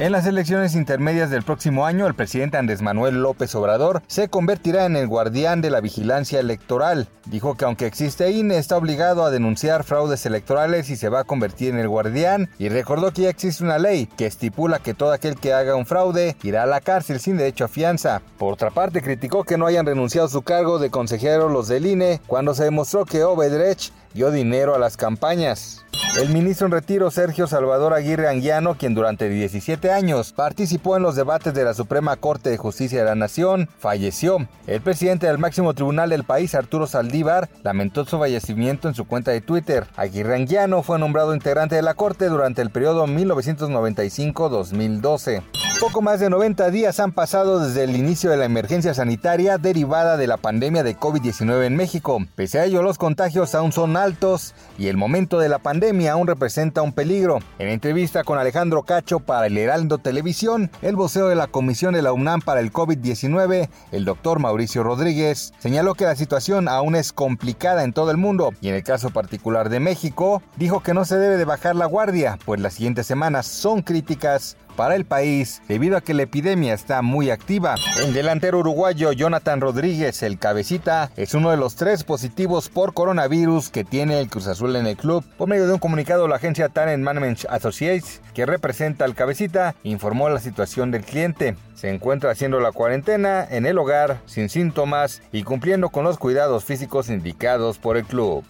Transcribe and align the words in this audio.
En 0.00 0.12
las 0.12 0.24
elecciones 0.24 0.76
intermedias 0.76 1.28
del 1.28 1.42
próximo 1.42 1.84
año, 1.84 2.06
el 2.06 2.14
presidente 2.14 2.56
Andrés 2.56 2.80
Manuel 2.80 3.20
López 3.20 3.54
Obrador 3.54 4.00
se 4.06 4.28
convertirá 4.28 4.86
en 4.86 4.96
el 4.96 5.06
guardián 5.06 5.60
de 5.60 5.68
la 5.68 5.82
vigilancia 5.82 6.40
electoral. 6.40 7.06
Dijo 7.26 7.54
que 7.54 7.66
aunque 7.66 7.84
existe 7.84 8.30
INE, 8.30 8.56
está 8.56 8.78
obligado 8.78 9.26
a 9.26 9.30
denunciar 9.30 9.84
fraudes 9.84 10.24
electorales 10.24 10.88
y 10.88 10.96
se 10.96 11.10
va 11.10 11.20
a 11.20 11.24
convertir 11.24 11.74
en 11.74 11.80
el 11.80 11.88
guardián. 11.90 12.48
Y 12.58 12.70
recordó 12.70 13.12
que 13.12 13.22
ya 13.24 13.28
existe 13.28 13.62
una 13.62 13.76
ley 13.76 14.06
que 14.06 14.24
estipula 14.24 14.78
que 14.78 14.94
todo 14.94 15.12
aquel 15.12 15.34
que 15.34 15.52
haga 15.52 15.76
un 15.76 15.84
fraude 15.84 16.34
irá 16.44 16.62
a 16.62 16.66
la 16.66 16.80
cárcel 16.80 17.20
sin 17.20 17.36
derecho 17.36 17.66
a 17.66 17.68
fianza. 17.68 18.22
Por 18.38 18.54
otra 18.54 18.70
parte, 18.70 19.02
criticó 19.02 19.44
que 19.44 19.58
no 19.58 19.66
hayan 19.66 19.84
renunciado 19.84 20.28
a 20.28 20.30
su 20.30 20.40
cargo 20.40 20.78
de 20.78 20.88
consejero 20.88 21.50
los 21.50 21.68
del 21.68 21.84
INE 21.84 22.22
cuando 22.26 22.54
se 22.54 22.64
demostró 22.64 23.04
que 23.04 23.22
Obedrech 23.22 23.92
dio 24.14 24.30
dinero 24.30 24.74
a 24.74 24.78
las 24.78 24.96
campañas. 24.96 25.84
El 26.18 26.30
ministro 26.30 26.66
en 26.66 26.72
retiro 26.72 27.08
Sergio 27.10 27.46
Salvador 27.46 27.94
Aguirre 27.94 28.28
Anguiano, 28.28 28.74
quien 28.74 28.94
durante 28.94 29.28
17 29.28 29.92
años 29.92 30.32
participó 30.32 30.96
en 30.96 31.04
los 31.04 31.14
debates 31.14 31.54
de 31.54 31.62
la 31.64 31.72
Suprema 31.72 32.16
Corte 32.16 32.50
de 32.50 32.58
Justicia 32.58 32.98
de 32.98 33.04
la 33.04 33.14
Nación, 33.14 33.68
falleció. 33.78 34.48
El 34.66 34.80
presidente 34.80 35.28
del 35.28 35.38
máximo 35.38 35.72
tribunal 35.72 36.10
del 36.10 36.24
país, 36.24 36.56
Arturo 36.56 36.88
Saldívar, 36.88 37.48
lamentó 37.62 38.04
su 38.04 38.18
fallecimiento 38.18 38.88
en 38.88 38.94
su 38.94 39.06
cuenta 39.06 39.30
de 39.30 39.40
Twitter. 39.40 39.86
Aguirre 39.96 40.34
Anguiano 40.34 40.82
fue 40.82 40.98
nombrado 40.98 41.32
integrante 41.32 41.76
de 41.76 41.82
la 41.82 41.94
Corte 41.94 42.26
durante 42.26 42.60
el 42.60 42.70
periodo 42.70 43.06
1995-2012. 43.06 45.44
Poco 45.80 46.02
más 46.02 46.20
de 46.20 46.28
90 46.28 46.70
días 46.70 47.00
han 47.00 47.10
pasado 47.10 47.58
desde 47.58 47.84
el 47.84 47.96
inicio 47.96 48.30
de 48.30 48.36
la 48.36 48.44
emergencia 48.44 48.92
sanitaria 48.92 49.56
derivada 49.56 50.18
de 50.18 50.26
la 50.26 50.36
pandemia 50.36 50.82
de 50.82 50.94
COVID-19 50.94 51.64
en 51.64 51.74
México. 51.74 52.18
Pese 52.34 52.60
a 52.60 52.66
ello, 52.66 52.82
los 52.82 52.98
contagios 52.98 53.54
aún 53.54 53.72
son 53.72 53.96
altos 53.96 54.54
y 54.76 54.88
el 54.88 54.98
momento 54.98 55.38
de 55.38 55.48
la 55.48 55.58
pandemia 55.58 56.12
aún 56.12 56.26
representa 56.26 56.82
un 56.82 56.92
peligro. 56.92 57.38
En 57.58 57.68
entrevista 57.68 58.24
con 58.24 58.38
Alejandro 58.38 58.82
Cacho 58.82 59.20
para 59.20 59.46
el 59.46 59.56
Heraldo 59.56 59.96
Televisión, 59.96 60.70
el 60.82 60.96
voceo 60.96 61.28
de 61.28 61.34
la 61.34 61.46
Comisión 61.46 61.94
de 61.94 62.02
la 62.02 62.12
UNAM 62.12 62.42
para 62.42 62.60
el 62.60 62.74
COVID-19, 62.74 63.70
el 63.90 64.04
doctor 64.04 64.38
Mauricio 64.38 64.82
Rodríguez, 64.82 65.54
señaló 65.60 65.94
que 65.94 66.04
la 66.04 66.14
situación 66.14 66.68
aún 66.68 66.94
es 66.94 67.14
complicada 67.14 67.84
en 67.84 67.94
todo 67.94 68.10
el 68.10 68.18
mundo 68.18 68.52
y 68.60 68.68
en 68.68 68.74
el 68.74 68.82
caso 68.82 69.08
particular 69.08 69.70
de 69.70 69.80
México, 69.80 70.42
dijo 70.58 70.82
que 70.82 70.92
no 70.92 71.06
se 71.06 71.16
debe 71.16 71.38
de 71.38 71.46
bajar 71.46 71.74
la 71.74 71.86
guardia, 71.86 72.38
pues 72.44 72.60
las 72.60 72.74
siguientes 72.74 73.06
semanas 73.06 73.46
son 73.46 73.80
críticas 73.80 74.58
para 74.76 74.96
el 74.96 75.04
país 75.04 75.62
debido 75.68 75.96
a 75.96 76.00
que 76.00 76.14
la 76.14 76.22
epidemia 76.22 76.74
está 76.74 77.02
muy 77.02 77.30
activa. 77.30 77.74
El 78.02 78.12
delantero 78.12 78.58
uruguayo 78.58 79.12
Jonathan 79.12 79.60
Rodríguez, 79.60 80.22
el 80.22 80.38
cabecita, 80.38 81.10
es 81.16 81.34
uno 81.34 81.50
de 81.50 81.56
los 81.56 81.76
tres 81.76 82.04
positivos 82.04 82.68
por 82.68 82.94
coronavirus 82.94 83.70
que 83.70 83.84
tiene 83.84 84.20
el 84.20 84.28
Cruz 84.28 84.46
Azul 84.46 84.76
en 84.76 84.86
el 84.86 84.96
club. 84.96 85.24
Por 85.36 85.48
medio 85.48 85.66
de 85.66 85.74
un 85.74 85.78
comunicado, 85.78 86.28
la 86.28 86.36
agencia 86.36 86.68
Talent 86.68 87.02
Management 87.02 87.44
Associates, 87.48 88.20
que 88.34 88.46
representa 88.46 89.04
al 89.04 89.14
cabecita, 89.14 89.74
informó 89.82 90.28
la 90.28 90.40
situación 90.40 90.90
del 90.90 91.04
cliente. 91.04 91.56
Se 91.74 91.88
encuentra 91.88 92.30
haciendo 92.30 92.60
la 92.60 92.72
cuarentena 92.72 93.46
en 93.50 93.64
el 93.66 93.78
hogar 93.78 94.20
sin 94.26 94.48
síntomas 94.48 95.22
y 95.32 95.44
cumpliendo 95.44 95.88
con 95.88 96.04
los 96.04 96.18
cuidados 96.18 96.64
físicos 96.64 97.08
indicados 97.08 97.78
por 97.78 97.96
el 97.96 98.04
club. 98.04 98.44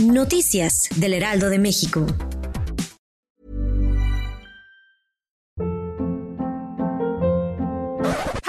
Noticias 0.00 0.88
del 0.96 1.14
Heraldo 1.14 1.50
de 1.50 1.58
México. 1.58 2.06